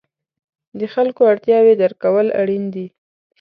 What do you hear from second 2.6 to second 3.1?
دي.